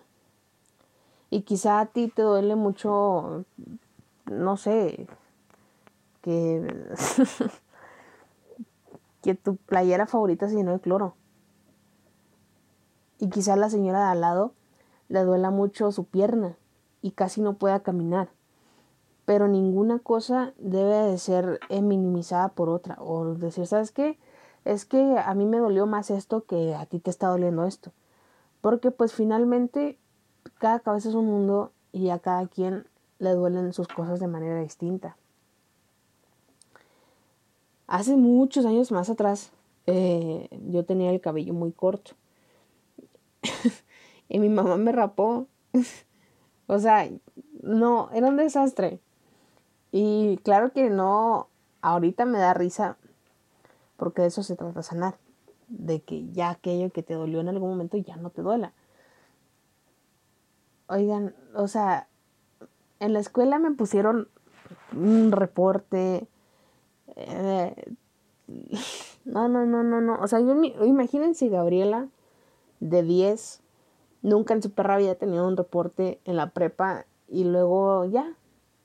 Y 1.29 1.41
quizá 1.41 1.81
a 1.81 1.87
ti 1.87 2.07
te 2.07 2.21
duele 2.21 2.55
mucho, 2.55 3.43
no 4.31 4.55
sé, 4.55 5.07
que, 6.21 6.85
que 9.21 9.35
tu 9.35 9.57
playera 9.57 10.07
favorita 10.07 10.47
se 10.47 10.55
llenó 10.55 10.71
de 10.71 10.79
cloro. 10.79 11.15
Y 13.23 13.29
quizá 13.29 13.55
la 13.55 13.69
señora 13.69 13.99
de 13.99 14.11
al 14.11 14.21
lado 14.21 14.53
le 15.07 15.23
duela 15.23 15.49
mucho 15.49 15.91
su 15.91 16.03
pierna 16.03 16.57
y 17.01 17.11
casi 17.11 17.41
no 17.41 17.53
pueda 17.53 17.79
caminar 17.81 18.29
pero 19.25 19.47
ninguna 19.47 19.99
cosa 19.99 20.53
debe 20.57 20.95
de 20.95 21.17
ser 21.17 21.59
eh, 21.69 21.81
minimizada 21.81 22.49
por 22.49 22.69
otra 22.69 22.97
o 22.99 23.35
decir, 23.35 23.67
¿sabes 23.67 23.91
qué? 23.91 24.19
Es 24.65 24.85
que 24.85 25.17
a 25.17 25.33
mí 25.33 25.45
me 25.45 25.57
dolió 25.57 25.85
más 25.85 26.09
esto 26.09 26.45
que 26.45 26.75
a 26.75 26.85
ti 26.85 26.99
te 26.99 27.09
está 27.09 27.27
doliendo 27.27 27.65
esto. 27.65 27.91
Porque 28.61 28.91
pues 28.91 29.13
finalmente 29.13 29.97
cada 30.57 30.79
cabeza 30.79 31.09
es 31.09 31.15
un 31.15 31.25
mundo 31.25 31.71
y 31.91 32.09
a 32.09 32.19
cada 32.19 32.47
quien 32.47 32.85
le 33.19 33.31
duelen 33.31 33.73
sus 33.73 33.87
cosas 33.87 34.19
de 34.19 34.27
manera 34.27 34.59
distinta. 34.59 35.17
Hace 37.87 38.15
muchos 38.15 38.65
años 38.65 38.91
más 38.91 39.09
atrás 39.09 39.51
eh, 39.85 40.49
yo 40.69 40.85
tenía 40.85 41.11
el 41.11 41.21
cabello 41.21 41.53
muy 41.53 41.71
corto 41.71 42.15
y 44.29 44.39
mi 44.39 44.49
mamá 44.49 44.77
me 44.77 44.91
rapó. 44.91 45.47
o 46.67 46.79
sea, 46.79 47.09
no, 47.61 48.09
era 48.13 48.27
un 48.27 48.37
desastre. 48.37 48.99
Y 49.91 50.37
claro 50.43 50.71
que 50.71 50.89
no, 50.89 51.47
ahorita 51.81 52.25
me 52.25 52.39
da 52.39 52.53
risa, 52.53 52.97
porque 53.97 54.23
de 54.23 54.29
eso 54.29 54.43
se 54.43 54.55
trata 54.55 54.81
sanar, 54.81 55.17
de 55.67 56.01
que 56.01 56.29
ya 56.31 56.49
aquello 56.49 56.91
que 56.91 57.03
te 57.03 57.13
dolió 57.13 57.41
en 57.41 57.49
algún 57.49 57.69
momento 57.69 57.97
ya 57.97 58.15
no 58.17 58.29
te 58.29 58.41
duela. 58.41 58.73
Oigan, 60.87 61.35
o 61.55 61.67
sea, 61.67 62.07
en 62.99 63.13
la 63.13 63.19
escuela 63.19 63.59
me 63.59 63.71
pusieron 63.71 64.27
un 64.95 65.31
reporte. 65.31 66.27
Eh, 67.15 67.93
no, 69.25 69.47
no, 69.47 69.65
no, 69.65 69.83
no, 69.83 70.01
no. 70.01 70.15
O 70.21 70.27
sea, 70.27 70.39
yo, 70.39 70.55
imagínense 70.85 71.49
Gabriela 71.49 72.07
de 72.89 73.03
10, 73.03 73.61
nunca 74.21 74.53
en 74.53 74.61
su 74.61 74.71
perra 74.71 74.95
había 74.95 75.15
tenido 75.15 75.47
un 75.47 75.57
reporte 75.57 76.19
en 76.25 76.35
la 76.35 76.49
prepa 76.49 77.05
y 77.27 77.45
luego 77.45 78.05
ya, 78.05 78.35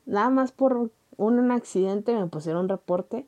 nada 0.06 0.30
más 0.30 0.52
por 0.52 0.90
un 1.16 1.50
accidente, 1.50 2.14
me 2.14 2.26
pusieron 2.26 2.62
un 2.62 2.68
reporte. 2.68 3.26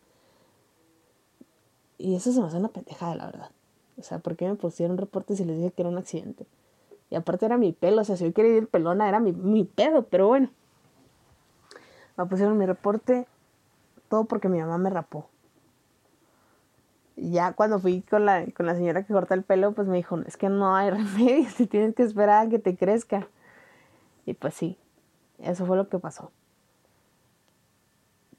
Y 1.99 2.15
eso 2.15 2.33
se 2.33 2.41
me 2.41 2.47
hace 2.47 2.57
una 2.57 2.69
pendejada, 2.69 3.15
la 3.15 3.27
verdad. 3.27 3.50
O 3.99 4.03
sea, 4.03 4.21
¿por 4.21 4.37
qué 4.37 4.49
me 4.49 4.55
pusieron 4.55 4.97
reporte 4.97 5.37
si 5.37 5.45
les 5.45 5.57
dije 5.57 5.73
que 5.73 5.83
era 5.83 5.91
un 5.91 5.99
accidente? 5.99 6.47
Y 7.11 7.17
aparte 7.17 7.47
era 7.47 7.59
mi 7.59 7.73
pelo, 7.73 8.00
o 8.00 8.05
sea, 8.05 8.17
si 8.17 8.25
yo 8.25 8.33
quería 8.33 8.57
ir 8.57 8.69
pelona 8.69 9.09
era 9.09 9.21
mi, 9.21 9.33
mi 9.33 9.65
pedo, 9.65 10.05
pero 10.05 10.29
bueno. 10.29 10.50
Me 12.17 12.27
pusieron 12.27 12.57
mi 12.57 12.65
reporte, 12.65 13.27
todo 14.09 14.25
porque 14.25 14.49
mi 14.49 14.61
mamá 14.61 14.79
me 14.79 14.91
rapó. 14.91 15.29
Ya 17.23 17.53
cuando 17.53 17.79
fui 17.79 18.03
con 18.03 18.25
la, 18.25 18.47
con 18.53 18.67
la 18.67 18.75
señora 18.75 19.05
que 19.05 19.12
corta 19.12 19.35
el 19.35 19.43
pelo, 19.43 19.73
pues 19.73 19.87
me 19.89 19.97
dijo, 19.97 20.19
es 20.27 20.37
que 20.37 20.49
no 20.49 20.75
hay 20.75 20.91
remedio, 20.91 21.49
si 21.50 21.67
tienes 21.67 21.95
que 21.95 22.03
esperar 22.03 22.47
a 22.47 22.50
que 22.50 22.59
te 22.59 22.77
crezca. 22.77 23.29
Y 24.27 24.35
pues 24.35 24.55
sí, 24.55 24.79
eso 25.39 25.67
fue 25.67 25.77
lo 25.77 25.89
que 25.89 25.99
pasó 25.99 26.31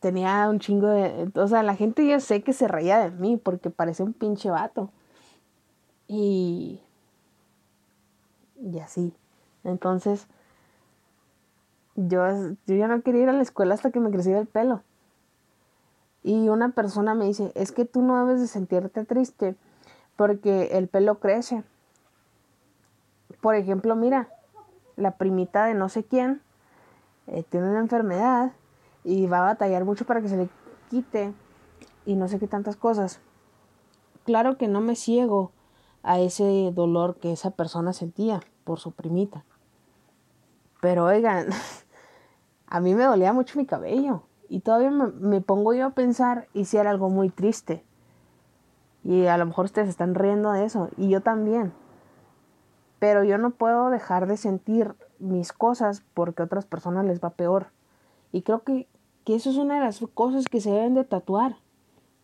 tenía 0.02 0.50
un 0.50 0.60
chingo 0.60 0.88
de... 0.88 1.32
O 1.36 1.48
sea, 1.48 1.64
la 1.64 1.76
gente 1.76 2.06
yo 2.06 2.20
sé 2.20 2.42
que 2.42 2.54
se 2.54 2.68
reía 2.68 2.98
de 3.00 3.12
mí 3.12 3.38
porque 3.38 3.70
parecía 3.70 4.04
un 4.04 4.14
pinche 4.14 4.50
vato. 4.50 4.92
Y... 6.08 6.82
Y 8.60 8.80
así. 8.80 9.14
Entonces, 9.64 10.28
yo, 11.96 12.26
yo 12.66 12.76
ya 12.76 12.88
no 12.88 13.02
quería 13.04 13.24
ir 13.24 13.30
a 13.30 13.34
la 13.34 13.44
escuela 13.44 13.76
hasta 13.76 13.92
que 13.92 14.00
me 14.00 14.12
creciera 14.12 14.40
el 14.40 14.48
pelo. 14.48 14.82
Y 16.24 16.50
una 16.50 16.70
persona 16.70 17.16
me 17.16 17.26
dice, 17.26 17.52
es 17.56 17.72
que 17.72 17.86
tú 17.86 18.02
no 18.02 18.26
debes 18.26 18.42
de 18.42 18.48
sentirte 18.48 19.06
triste 19.06 19.56
porque 20.16 20.78
el 20.78 20.88
pelo 20.88 21.20
crece. 21.20 21.64
Por 23.42 23.56
ejemplo, 23.56 23.96
mira, 23.96 24.30
la 24.96 25.18
primita 25.18 25.66
de 25.66 25.74
no 25.74 25.90
sé 25.90 26.04
quién 26.04 26.42
eh, 27.28 27.44
tiene 27.50 27.70
una 27.70 27.80
enfermedad 27.80 28.52
y 29.04 29.26
va 29.26 29.40
a 29.40 29.54
batallar 29.54 29.84
mucho 29.84 30.06
para 30.06 30.22
que 30.22 30.30
se 30.30 30.38
le 30.38 30.50
quite 30.90 31.34
y 32.06 32.16
no 32.16 32.28
sé 32.28 32.38
qué 32.38 32.48
tantas 32.48 32.76
cosas. 32.76 33.20
Claro 34.24 34.58
que 34.58 34.68
no 34.68 34.80
me 34.82 34.96
ciego 34.96 35.52
a 36.04 36.20
ese 36.20 36.72
dolor 36.72 37.16
que 37.16 37.32
esa 37.32 37.52
persona 37.52 37.94
sentía 37.94 38.42
por 38.64 38.80
su 38.80 38.92
primita. 38.92 39.44
Pero 40.82 41.06
oigan, 41.06 41.48
a 42.68 42.80
mí 42.80 42.94
me 42.94 43.06
dolía 43.06 43.34
mucho 43.34 43.58
mi 43.58 43.66
cabello 43.66 44.24
y 44.52 44.60
todavía 44.60 44.92
me, 44.92 45.40
pongo 45.40 45.74
yo 45.74 45.86
a 45.86 45.90
pensar 45.92 46.50
y 46.54 46.66
si 46.66 46.76
era 46.76 46.90
algo 46.90 47.10
muy 47.10 47.30
triste. 47.30 47.86
Y 49.02 49.28
a 49.28 49.38
lo 49.38 49.46
mejor 49.46 49.64
ustedes 49.64 49.88
están 49.88 50.14
riendo 50.14 50.52
de 50.52 50.66
eso 50.66 50.90
y 50.98 51.08
yo 51.08 51.22
también. 51.22 51.72
Pero 53.00 53.24
yo 53.24 53.38
no 53.38 53.52
puedo 53.52 53.90
dejar 53.90 54.28
de 54.28 54.36
sentir 54.36 54.94
mis 55.20 55.54
cosas 55.54 56.04
porque 56.14 56.42
a 56.42 56.46
otras 56.46 56.66
personas 56.66 57.06
les 57.06 57.22
va 57.22 57.30
peor. 57.30 57.68
Y 58.34 58.42
creo 58.42 58.64
que, 58.64 58.90
eso 59.26 59.52
es 59.52 59.56
una 59.56 59.76
de 59.76 59.86
las 59.86 60.04
cosas 60.14 60.44
que 60.50 60.60
se 60.60 60.70
deben 60.70 60.96
de 60.96 61.06
tatuar. 61.06 61.56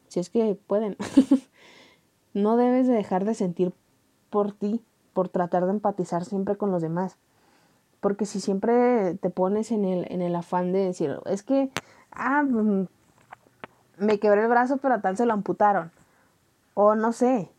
si 0.10 0.19
es 0.19 0.29
que 0.29 0.60
pueden. 0.67 0.98
no 2.34 2.57
debes 2.57 2.88
de 2.88 2.93
dejar 2.93 3.24
de 3.24 3.36
sentir 3.36 3.72
por 4.29 4.51
ti, 4.51 4.84
por 5.13 5.29
tratar 5.29 5.63
de 5.63 5.72
empatizar 5.72 6.25
siempre 6.25 6.57
con 6.57 6.72
los 6.72 6.81
demás. 6.81 7.15
Porque 8.01 8.25
si 8.25 8.41
siempre 8.41 9.13
te 9.15 9.29
pones 9.29 9.72
en 9.72 9.86
el, 9.86 10.12
en 10.12 10.22
el 10.22 10.36
afán 10.36 10.74
de 10.74 10.79
decir, 10.79 11.22
es 11.25 11.41
que, 11.41 11.72
ah, 12.18 12.44
mm, 12.44 12.88
me 13.98 14.20
quebré 14.20 14.42
el 14.42 14.48
brazo, 14.48 14.78
pero 14.78 14.96
a 14.96 15.02
tal 15.02 15.16
se 15.18 15.26
lo 15.26 15.34
amputaron. 15.34 15.92
O 16.74 16.96
no 16.96 17.14
sé. 17.14 17.50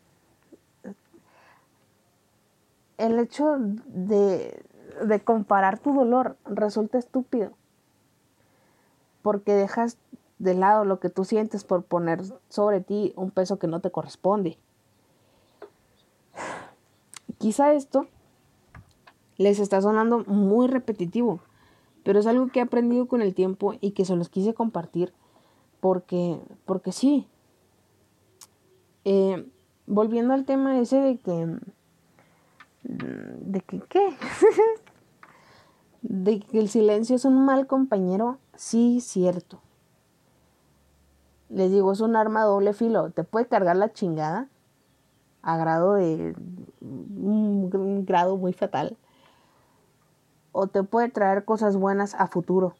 El 2.99 3.19
hecho 3.19 3.57
de, 3.59 4.65
de 5.05 5.21
comparar 5.21 5.79
tu 5.79 5.95
dolor 5.95 6.37
resulta 6.45 6.99
estúpido. 6.99 7.53
Porque 9.23 9.55
dejas 9.55 9.99
de 10.39 10.55
lado 10.55 10.85
lo 10.85 11.01
que 11.01 11.09
tú 11.09 11.25
sientes 11.25 11.65
por 11.65 11.83
poner 11.83 12.23
sobre 12.49 12.81
ti 12.81 13.13
un 13.17 13.31
peso 13.31 13.59
que 13.59 13.67
no 13.67 13.81
te 13.81 13.91
corresponde. 13.91 14.59
Quizá 17.39 17.73
esto 17.73 18.07
les 19.37 19.61
está 19.61 19.81
sonando 19.81 20.25
muy 20.27 20.67
repetitivo, 20.67 21.41
pero 22.09 22.21
es 22.21 22.27
algo 22.27 22.47
que 22.47 22.61
he 22.61 22.63
aprendido 22.63 23.07
con 23.07 23.21
el 23.21 23.35
tiempo 23.35 23.75
y 23.83 23.91
que 23.91 24.07
se 24.07 24.17
los 24.17 24.31
quise 24.31 24.55
compartir 24.55 25.13
porque, 25.79 26.41
porque 26.65 26.91
sí. 26.91 27.29
Eh, 29.05 29.47
volviendo 29.87 30.33
al 30.33 30.47
tema 30.47 30.81
ese 30.81 30.97
de 30.97 31.19
que, 31.19 31.59
de 32.83 33.61
que, 33.61 33.81
¿qué? 33.91 34.17
de 36.01 36.41
que 36.41 36.59
el 36.59 36.71
silencio 36.71 37.15
es 37.15 37.27
un 37.27 37.45
mal 37.45 37.67
compañero, 37.67 38.39
sí, 38.57 39.03
cierto. 39.03 39.61
Les 41.51 41.71
digo, 41.71 41.93
es 41.93 42.01
un 42.01 42.17
arma 42.17 42.43
doble 42.45 42.73
filo. 42.73 43.11
Te 43.11 43.23
puede 43.23 43.49
cargar 43.49 43.77
la 43.77 43.93
chingada 43.93 44.49
a 45.43 45.59
grado 45.59 45.93
de 45.93 46.35
un 46.81 48.07
grado 48.07 48.39
muy 48.39 48.55
fatal. 48.55 48.97
O 50.61 50.67
te 50.67 50.83
puede 50.83 51.09
traer 51.09 51.45
cosas 51.45 51.77
buenas 51.77 52.17
a 52.17 52.27
futuro. 52.27 52.75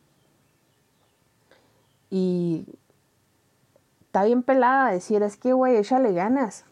Y 2.11 2.67
está 4.01 4.25
bien 4.25 4.43
pelada 4.43 4.91
decir, 4.91 5.23
es 5.23 5.37
que, 5.37 5.53
güey, 5.53 5.77
échale 5.77 6.13
ganas. 6.13 6.65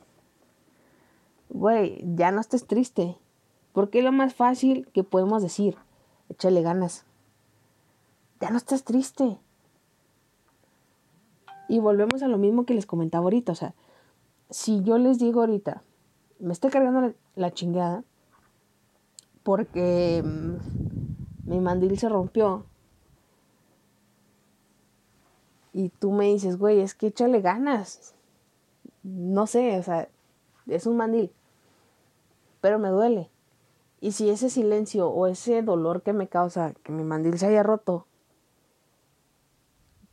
Güey, 1.48 2.02
ya 2.16 2.32
no 2.32 2.40
estés 2.40 2.66
triste. 2.66 3.16
Porque 3.72 4.00
es 4.00 4.04
lo 4.04 4.10
más 4.10 4.34
fácil 4.34 4.88
que 4.92 5.04
podemos 5.04 5.42
decir. 5.42 5.76
Échale 6.28 6.60
ganas. 6.62 7.04
Ya 8.40 8.50
no 8.50 8.56
estás 8.56 8.82
triste. 8.82 9.38
Y 11.68 11.78
volvemos 11.78 12.20
a 12.24 12.26
lo 12.26 12.36
mismo 12.36 12.66
que 12.66 12.74
les 12.74 12.84
comentaba 12.84 13.22
ahorita. 13.22 13.52
O 13.52 13.54
sea, 13.54 13.74
si 14.50 14.82
yo 14.82 14.98
les 14.98 15.20
digo 15.20 15.38
ahorita, 15.38 15.84
me 16.40 16.52
estoy 16.52 16.72
cargando 16.72 17.14
la, 17.36 17.54
chingada 17.54 18.02
porque 19.44 20.24
mm, 20.24 20.85
mi 21.46 21.60
mandil 21.60 21.98
se 21.98 22.08
rompió. 22.08 22.66
Y 25.72 25.90
tú 25.90 26.12
me 26.12 26.26
dices, 26.26 26.58
güey, 26.58 26.80
es 26.80 26.94
que 26.94 27.08
échale 27.08 27.40
ganas. 27.40 28.14
No 29.02 29.46
sé, 29.46 29.78
o 29.78 29.82
sea, 29.82 30.08
es 30.66 30.86
un 30.86 30.96
mandil. 30.96 31.32
Pero 32.60 32.78
me 32.78 32.88
duele. 32.88 33.30
Y 34.00 34.12
si 34.12 34.30
ese 34.30 34.50
silencio 34.50 35.08
o 35.08 35.26
ese 35.26 35.62
dolor 35.62 36.02
que 36.02 36.12
me 36.12 36.28
causa 36.28 36.74
que 36.82 36.92
mi 36.92 37.04
mandil 37.04 37.38
se 37.38 37.46
haya 37.46 37.62
roto, 37.62 38.06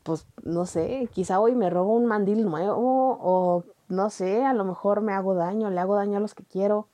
pues 0.04 0.28
no 0.44 0.66
sé, 0.66 1.10
quizá 1.12 1.40
hoy 1.40 1.56
me 1.56 1.70
robo 1.70 1.94
un 1.94 2.06
mandil 2.06 2.46
nuevo 2.46 3.18
o 3.22 3.64
no 3.88 4.10
sé, 4.10 4.44
a 4.44 4.54
lo 4.54 4.66
mejor 4.66 5.02
me 5.02 5.14
hago 5.14 5.34
daño, 5.34 5.70
le 5.70 5.80
hago 5.80 5.96
daño 5.96 6.18
a 6.18 6.22
los 6.22 6.36
que 6.36 6.44
quiero. 6.44 6.88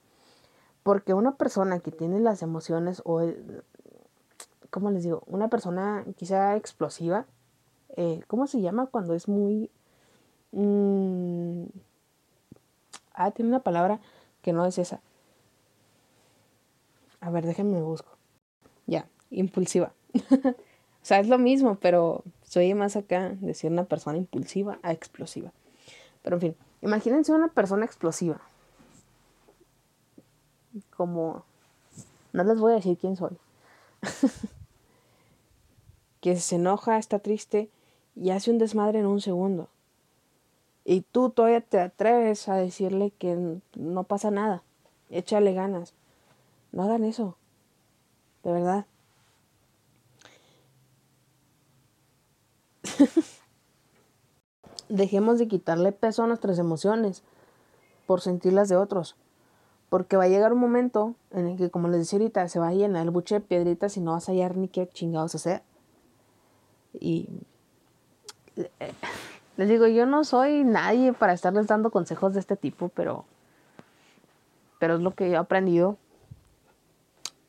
Porque 0.84 1.14
una 1.14 1.36
persona 1.36 1.80
que 1.80 1.92
tiene 1.92 2.20
las 2.20 2.42
emociones 2.42 3.02
o, 3.06 3.22
¿cómo 4.70 4.92
les 4.92 5.04
digo? 5.04 5.24
Una 5.28 5.48
persona 5.48 6.06
quizá 6.18 6.56
explosiva, 6.56 7.26
eh, 7.96 8.22
¿cómo 8.28 8.48
se 8.48 8.62
llama 8.62 8.88
cuando 8.88 9.14
es 9.14 9.28
muy... 9.28 9.70
Mm, 10.52 11.66
ah, 13.14 13.32
tiene 13.32 13.50
una 13.50 13.60
palabra 13.60 14.00
que 14.42 14.54
no 14.54 14.66
es 14.66 14.78
esa. 14.78 15.02
A 17.22 17.30
ver, 17.30 17.46
déjenme 17.46 17.82
busco. 17.82 18.12
Ya, 18.88 19.08
impulsiva. 19.30 19.94
o 20.14 21.04
sea, 21.04 21.20
es 21.20 21.28
lo 21.28 21.38
mismo, 21.38 21.76
pero 21.76 22.24
soy 22.44 22.74
más 22.74 22.96
acá 22.96 23.30
decir 23.42 23.72
una 23.72 23.84
persona 23.84 24.18
impulsiva 24.18 24.80
a 24.84 24.92
explosiva. 24.92 25.52
Pero 26.22 26.38
en 26.38 26.42
fin, 26.42 26.56
Imagínense 26.82 27.34
una 27.34 27.50
persona 27.50 27.86
explosiva. 27.86 28.40
Como... 30.96 31.44
No 32.32 32.44
les 32.44 32.60
voy 32.60 32.74
a 32.74 32.76
decir 32.76 32.98
quién 32.98 33.16
soy. 33.16 33.38
que 36.22 36.36
se 36.38 36.56
enoja, 36.56 36.98
está 36.98 37.20
triste 37.20 37.70
y 38.16 38.32
hace 38.32 38.52
un 38.52 38.58
desmadre 38.58 39.00
en 39.00 39.06
un 39.06 39.22
segundo. 39.22 39.70
Y 40.86 41.02
tú 41.02 41.30
todavía 41.30 41.62
te 41.62 41.80
atreves 41.80 42.50
a 42.50 42.56
decirle 42.56 43.12
que 43.12 43.60
no 43.76 44.04
pasa 44.04 44.32
nada. 44.32 44.64
Échale 45.10 45.54
ganas. 45.54 45.94
No 46.72 46.84
hagan 46.84 47.04
eso. 47.04 47.36
De 48.44 48.52
verdad. 48.52 48.86
dejemos 54.90 55.38
de 55.40 55.48
quitarle 55.48 55.92
peso 55.92 56.24
a 56.24 56.28
nuestras 56.28 56.60
emociones 56.60 57.24
por 58.06 58.22
sentirlas 58.22 58.68
de 58.70 58.76
otros. 58.76 59.16
Porque 59.90 60.18
va 60.18 60.26
a 60.26 60.28
llegar 60.28 60.54
un 60.54 60.60
momento 60.60 61.16
en 61.32 61.48
el 61.48 61.58
que, 61.58 61.70
como 61.70 61.88
les 61.88 62.02
decía 62.02 62.20
ahorita, 62.20 62.48
se 62.48 62.60
va 62.60 62.68
a 62.68 62.74
llenar 62.74 63.04
el 63.04 63.12
buche 63.12 63.36
de 63.36 63.42
piedritas 63.42 63.98
y 63.98 64.02
no 64.02 64.12
vas 64.12 64.28
a 64.28 64.34
hallar 64.34 64.58
ni 64.58 64.68
qué 64.68 64.88
chingados 64.88 65.36
hacer. 65.36 65.64
Y 66.94 67.30
les 69.58 69.70
digo, 69.70 69.88
yo 69.88 70.06
no 70.06 70.24
soy 70.24 70.64
nadie 70.64 71.14
para 71.14 71.34
estarles 71.34 71.68
dando 71.68 71.92
consejos 71.92 72.34
de 72.34 72.40
este 72.40 72.56
tipo, 72.56 72.90
pero, 72.90 73.26
pero 74.80 74.96
es 74.96 75.02
lo 75.02 75.14
que 75.16 75.30
he 75.30 75.36
aprendido. 75.36 75.98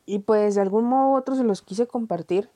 Y 0.07 0.21
pues 0.21 0.57
de 0.57 0.61
algún 0.61 0.85
modo 0.85 1.11
u 1.11 1.17
otro 1.17 1.37
se 1.37 1.45
los 1.45 1.63
quise 1.63 1.87
compartir, 1.87 2.51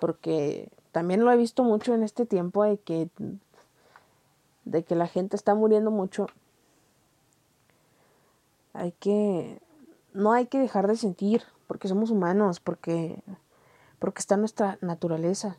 porque 0.00 0.68
también 0.92 1.24
lo 1.24 1.30
he 1.30 1.36
visto 1.36 1.62
mucho 1.62 1.94
en 1.94 2.02
este 2.02 2.26
tiempo 2.26 2.64
de 2.64 2.78
que 2.78 3.08
de 4.66 4.84
que 4.84 4.96
la 4.96 5.06
gente 5.06 5.36
está 5.36 5.54
muriendo 5.54 5.90
mucho, 5.90 6.26
hay 8.74 8.92
que, 8.92 9.62
no 10.12 10.32
hay 10.32 10.46
que 10.46 10.58
dejar 10.58 10.86
de 10.86 10.96
sentir, 10.96 11.42
porque 11.66 11.88
somos 11.88 12.10
humanos, 12.10 12.60
porque, 12.60 13.22
porque 13.98 14.18
está 14.18 14.36
nuestra 14.36 14.76
naturaleza. 14.82 15.56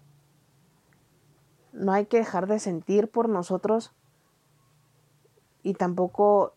No 1.77 1.91
hay 1.91 2.07
que 2.07 2.17
dejar 2.17 2.47
de 2.47 2.57
sentir 2.57 3.07
por 3.07 3.29
nosotros 3.29 3.91
y 5.61 5.75
tampoco 5.75 6.53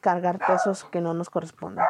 cargar 0.00 0.38
pesos 0.46 0.84
que 0.84 1.00
no 1.00 1.14
nos 1.14 1.30
correspondan. 1.30 1.86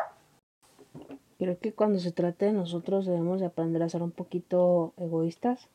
Creo 1.39 1.59
que 1.59 1.75
cuando 1.75 1.99
se 1.99 2.13
trate 2.13 2.47
de 2.47 2.53
nosotros 2.53 3.05
debemos 3.05 3.41
de 3.41 3.47
aprender 3.47 3.83
a 3.83 3.89
ser 3.89 4.03
un 4.03 4.13
poquito 4.13 4.93
egoístas 4.97 5.69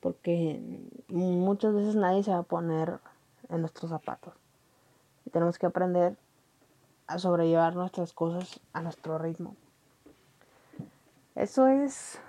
porque 0.00 0.88
muchas 1.08 1.74
veces 1.74 1.96
nadie 1.96 2.22
se 2.22 2.30
va 2.30 2.38
a 2.38 2.42
poner 2.42 2.98
en 3.50 3.60
nuestros 3.60 3.90
zapatos. 3.90 4.32
Y 5.26 5.30
tenemos 5.30 5.58
que 5.58 5.66
aprender 5.66 6.16
a 7.08 7.18
sobrellevar 7.18 7.74
nuestras 7.74 8.14
cosas 8.14 8.60
a 8.72 8.80
nuestro 8.80 9.18
ritmo. 9.18 9.54
Eso 11.34 11.66
es 11.66 12.20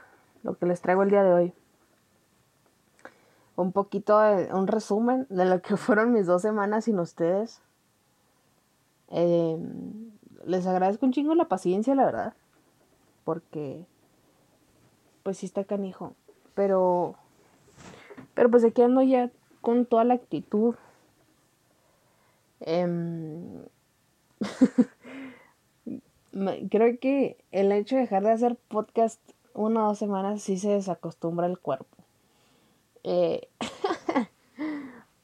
lo 0.44 0.58
que 0.58 0.66
les 0.66 0.82
traigo 0.82 1.04
el 1.04 1.10
día 1.10 1.24
de 1.24 1.32
hoy. 1.32 1.54
Un 3.58 3.74
poquito 3.74 4.18
de 4.20 4.54
un 4.54 4.68
resumen 4.68 5.28
de 5.30 5.44
lo 5.44 5.62
que 5.62 5.76
fueron 5.78 6.14
mis 6.14 6.26
dos 6.26 6.42
semanas 6.42 6.86
sin 6.86 7.00
ustedes. 7.00 7.62
Em, 9.10 10.12
les 10.46 10.66
agradezco 10.66 11.06
un 11.06 11.12
chingo 11.12 11.36
la 11.36 11.50
paciencia, 11.50 11.96
la 11.96 12.06
verdad. 12.06 12.34
Porque, 13.26 13.86
pues 15.24 15.40
sí 15.40 15.46
está 15.46 15.66
canijo. 15.66 16.14
Pero 16.56 17.18
pero 18.38 18.52
pues 18.52 18.64
aquí 18.64 18.84
ando 18.84 19.02
ya 19.02 19.32
con 19.62 19.88
toda 19.88 20.04
la 20.04 20.14
actitud. 20.14 20.76
Em, 22.60 23.64
creo 26.70 27.00
que 27.00 27.44
el 27.52 27.72
hecho 27.72 27.96
de 27.96 28.02
dejar 28.02 28.22
de 28.22 28.32
hacer 28.32 28.58
podcast 28.68 29.20
una 29.56 29.86
o 29.86 29.88
dos 29.88 29.98
semanas 29.98 30.44
sí 30.44 30.60
se 30.60 30.70
desacostumbra 30.70 31.48
el 31.48 31.58
cuerpo. 31.58 31.97
Eh, 33.10 33.48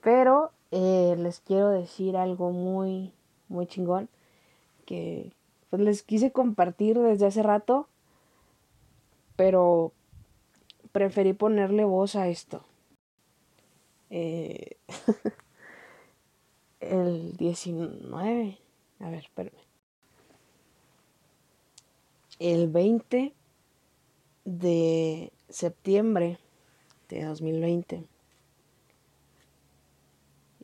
pero 0.02 0.54
eh, 0.72 1.16
les 1.18 1.42
quiero 1.42 1.70
decir 1.70 2.16
algo 2.16 2.52
muy, 2.52 3.12
muy 3.50 3.68
chingón 3.68 4.08
que 4.86 5.34
pues, 5.70 5.82
les 5.82 6.02
quise 6.02 6.32
compartir 6.32 6.98
desde 6.98 7.26
hace 7.26 7.44
rato, 7.44 7.90
pero 9.36 9.92
preferí 10.94 11.34
ponerle 11.34 11.84
voz 11.84 12.16
a 12.16 12.30
esto. 12.30 12.64
Eh, 14.10 14.78
el 16.80 17.36
19. 17.36 18.60
A 19.02 19.10
ver, 19.10 19.20
espérame. 19.20 19.58
El 22.40 22.70
20 22.70 23.34
de 24.46 25.34
septiembre 25.50 26.40
de 27.14 27.26
2020 27.26 28.04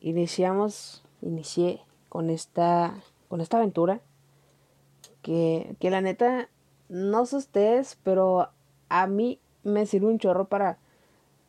iniciamos, 0.00 1.02
inicié 1.20 1.80
con 2.08 2.30
esta, 2.30 2.94
con 3.28 3.40
esta 3.40 3.58
aventura 3.58 4.00
que, 5.22 5.76
que 5.78 5.90
la 5.90 6.00
neta, 6.00 6.48
no 6.88 7.26
sé 7.26 7.36
ustedes, 7.36 7.98
pero 8.02 8.48
a 8.88 9.06
mí 9.06 9.38
me 9.62 9.86
sirve 9.86 10.06
un 10.06 10.18
chorro 10.18 10.46
para 10.46 10.78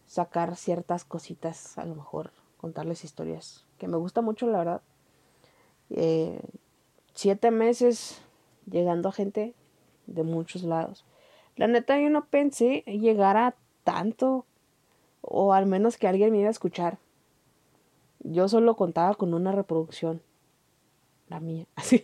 sacar 0.05 0.55
ciertas 0.57 1.05
cositas, 1.05 1.77
a 1.77 1.85
lo 1.85 1.95
mejor 1.95 2.31
contarles 2.57 3.03
historias, 3.03 3.65
que 3.77 3.87
me 3.87 3.97
gusta 3.97 4.21
mucho, 4.21 4.45
la 4.47 4.57
verdad. 4.59 4.81
Eh, 5.89 6.41
siete 7.13 7.49
meses 7.49 8.21
llegando 8.69 9.09
a 9.09 9.13
gente 9.13 9.53
de 10.05 10.23
muchos 10.23 10.63
lados. 10.63 11.05
La 11.55 11.67
neta, 11.67 11.99
yo 11.99 12.09
no 12.09 12.25
pensé 12.25 12.83
llegar 12.85 13.37
a 13.37 13.55
tanto, 13.83 14.45
o 15.21 15.53
al 15.53 15.65
menos 15.65 15.97
que 15.97 16.07
alguien 16.07 16.31
me 16.31 16.39
iba 16.39 16.47
a 16.47 16.51
escuchar. 16.51 16.97
Yo 18.19 18.47
solo 18.47 18.75
contaba 18.75 19.15
con 19.15 19.33
una 19.33 19.51
reproducción, 19.51 20.21
la 21.29 21.39
mía, 21.39 21.65
así. 21.75 22.03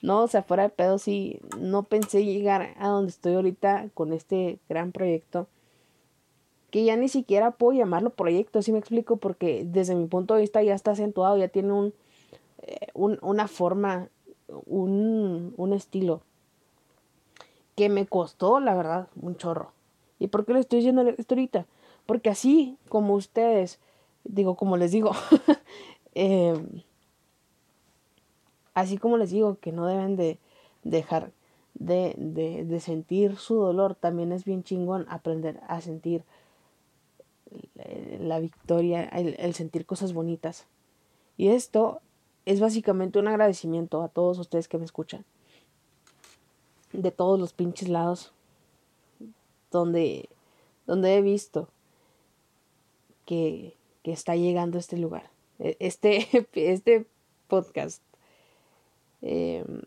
no, 0.00 0.22
o 0.22 0.28
sea, 0.28 0.42
fuera 0.42 0.64
de 0.64 0.68
pedo, 0.68 0.98
sí, 0.98 1.40
no 1.58 1.84
pensé 1.84 2.24
llegar 2.24 2.74
a 2.78 2.88
donde 2.88 3.10
estoy 3.10 3.34
ahorita 3.34 3.88
con 3.94 4.12
este 4.12 4.58
gran 4.68 4.92
proyecto. 4.92 5.48
Que 6.70 6.84
ya 6.84 6.96
ni 6.96 7.08
siquiera 7.08 7.50
puedo 7.50 7.78
llamarlo 7.78 8.10
proyecto, 8.10 8.58
así 8.58 8.72
me 8.72 8.78
explico, 8.78 9.16
porque 9.16 9.64
desde 9.66 9.94
mi 9.94 10.06
punto 10.06 10.34
de 10.34 10.40
vista 10.40 10.62
ya 10.62 10.74
está 10.74 10.92
acentuado, 10.92 11.36
ya 11.36 11.48
tiene 11.48 11.72
un, 11.72 11.92
eh, 12.62 12.88
una 12.94 13.46
forma, 13.46 14.08
un, 14.66 15.52
un 15.56 15.72
estilo 15.74 16.22
que 17.74 17.88
me 17.88 18.06
costó, 18.06 18.60
la 18.60 18.74
verdad, 18.74 19.08
un 19.20 19.36
chorro. 19.36 19.72
¿Y 20.18 20.28
por 20.28 20.44
qué 20.44 20.52
le 20.54 20.60
estoy 20.60 20.78
diciendo 20.78 21.02
esto 21.02 21.34
ahorita? 21.34 21.66
Porque 22.06 22.30
así 22.30 22.78
como 22.88 23.14
ustedes, 23.14 23.78
digo, 24.24 24.56
como 24.56 24.76
les 24.76 24.92
digo, 24.92 25.12
em, 26.14 26.82
así 28.74 28.98
como 28.98 29.16
les 29.16 29.30
digo 29.30 29.58
que 29.60 29.72
no 29.72 29.86
deben 29.86 30.16
de 30.16 30.38
dejar 30.82 31.32
de, 31.74 32.14
de, 32.16 32.80
sentir 32.80 33.36
su 33.36 33.56
dolor, 33.56 33.94
también 33.94 34.32
es 34.32 34.44
bien 34.44 34.62
chingón 34.62 35.06
aprender 35.08 35.60
a 35.68 35.80
sentir 35.80 36.24
la 38.20 38.40
victoria, 38.40 39.04
el 39.04 39.54
sentir 39.54 39.86
cosas 39.86 40.12
bonitas. 40.12 40.66
Y 41.36 41.48
esto 41.48 42.00
es 42.44 42.60
básicamente 42.60 43.18
un 43.18 43.28
agradecimiento 43.28 44.02
a 44.02 44.08
todos 44.08 44.38
ustedes 44.38 44.68
que 44.68 44.78
me 44.78 44.84
escuchan. 44.84 45.24
De 46.92 47.10
todos 47.10 47.40
los 47.40 47.52
pinches 47.52 47.88
lados 47.88 48.32
donde, 49.70 50.28
donde 50.86 51.16
he 51.16 51.22
visto 51.22 51.68
que, 54.02 54.12
está 54.12 54.36
llegando 54.36 54.78
este 54.78 54.96
lugar. 54.96 55.30
E, 55.58 55.76
este, 55.80 56.26
este 56.54 57.06
podcast. 57.48 58.02
Em, 59.20 59.82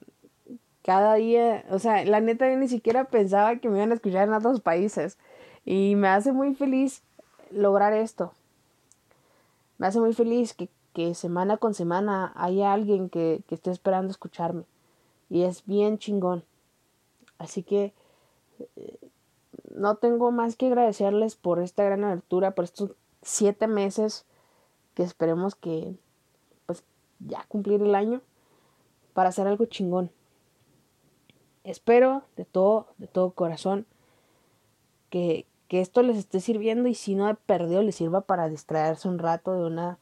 cada 0.83 1.15
día, 1.15 1.65
o 1.69 1.79
sea, 1.79 2.05
la 2.05 2.21
neta 2.21 2.49
yo 2.49 2.57
ni 2.57 2.67
siquiera 2.67 3.05
pensaba 3.05 3.57
que 3.57 3.69
me 3.69 3.77
iban 3.77 3.91
a 3.91 3.95
escuchar 3.95 4.27
en 4.27 4.33
otros 4.33 4.61
países. 4.61 5.17
Y 5.65 5.95
me 5.95 6.07
hace 6.07 6.31
muy 6.31 6.53
feliz 6.53 7.01
lograr 7.51 7.93
esto. 7.93 8.33
Me 9.77 9.87
hace 9.87 9.99
muy 9.99 10.13
feliz 10.13 10.53
que 10.53 10.69
que 10.95 11.13
semana 11.13 11.57
con 11.57 11.73
semana 11.73 12.31
haya 12.35 12.71
alguien 12.71 13.09
que, 13.09 13.41
que 13.47 13.55
esté 13.55 13.69
esperando 13.69 14.11
escucharme. 14.11 14.63
Y 15.29 15.43
es 15.43 15.65
bien 15.65 15.97
chingón. 15.97 16.45
Así 17.37 17.63
que 17.63 17.93
eh, 18.77 18.97
no 19.75 19.95
tengo 19.95 20.31
más 20.31 20.55
que 20.55 20.67
agradecerles 20.67 21.35
por 21.35 21.59
esta 21.59 21.83
gran 21.83 22.05
abertura, 22.05 22.51
por 22.51 22.63
estos 22.63 22.91
siete 23.25 23.67
meses 23.67 24.25
que 24.93 25.03
esperemos 25.03 25.55
que 25.55 25.95
pues 26.67 26.83
ya 27.19 27.43
cumplir 27.47 27.81
el 27.81 27.95
año 27.95 28.21
para 29.13 29.29
hacer 29.29 29.47
algo 29.47 29.65
chingón. 29.65 30.11
Espero 31.63 32.23
de 32.37 32.45
todo, 32.45 32.87
de 32.97 33.07
todo 33.07 33.31
corazón 33.31 33.87
que, 35.09 35.47
que 35.67 35.81
esto 35.81 36.03
les 36.03 36.17
esté 36.17 36.39
sirviendo 36.39 36.87
y 36.87 36.93
si 36.93 37.15
no 37.15 37.27
he 37.27 37.33
perdido 37.33 37.81
les 37.81 37.95
sirva 37.95 38.21
para 38.21 38.47
distraerse 38.47 39.07
un 39.07 39.17
rato 39.17 39.53
de 39.53 39.65
una 39.65 39.97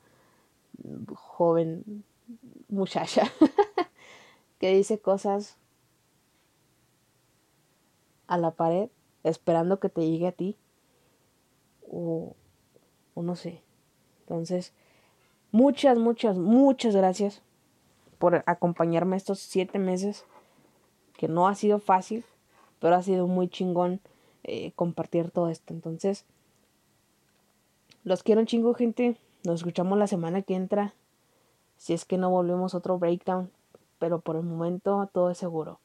joven 1.15 2.03
muchacha 2.67 3.23
que 4.59 4.75
dice 4.75 4.99
cosas 4.99 5.57
a 8.27 8.37
la 8.37 8.51
pared 8.51 8.89
esperando 9.23 9.79
que 9.79 9.87
te 9.87 10.01
llegue 10.09 10.27
a 10.27 10.31
ti 10.33 10.57
o, 11.89 12.35
o 13.15 13.23
no 13.23 13.35
sé. 13.35 13.61
Entonces, 14.21 14.73
muchas, 15.51 15.97
muchas, 15.97 16.37
muchas 16.37 16.95
gracias 16.95 17.41
por 18.19 18.43
acompañarme 18.45 19.17
estos 19.17 19.39
siete 19.39 19.79
meses 19.79 20.25
que 21.17 21.27
no 21.27 21.47
ha 21.47 21.55
sido 21.55 21.79
fácil, 21.79 22.25
pero 22.79 22.95
ha 22.95 23.03
sido 23.03 23.27
muy 23.27 23.47
chingón 23.49 23.99
eh, 24.43 24.71
compartir 24.75 25.31
todo 25.31 25.49
esto. 25.49 25.73
Entonces, 25.73 26.25
los 28.03 28.23
quiero 28.23 28.43
chingo, 28.43 28.73
gente. 28.73 29.17
Nos 29.45 29.61
escuchamos 29.61 29.97
la 29.97 30.07
semana 30.07 30.41
que 30.41 30.55
entra. 30.55 30.93
Si 31.77 31.93
es 31.93 32.05
que 32.05 32.17
no 32.17 32.29
volvemos 32.29 32.73
otro 32.73 32.97
breakdown. 32.97 33.49
Pero 33.99 34.19
por 34.19 34.35
el 34.35 34.43
momento 34.43 35.09
todo 35.13 35.29
es 35.29 35.37
seguro. 35.37 35.79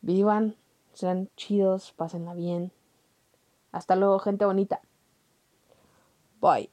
Vivan, 0.00 0.56
sean 0.94 1.28
chidos, 1.36 1.92
pásenla 1.92 2.32
bien. 2.32 2.72
Hasta 3.72 3.96
luego, 3.96 4.18
gente 4.18 4.46
bonita. 4.46 4.80
Bye. 6.40 6.68